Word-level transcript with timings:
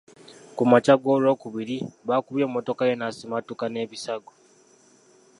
Ku 0.55 0.63
makya 0.71 0.95
g’Olwokubiri 1.01 1.77
bakubye 2.07 2.43
emmotoka 2.47 2.83
ye 2.89 2.93
n’asimattuka 2.97 3.65
n’ebisago. 3.69 4.31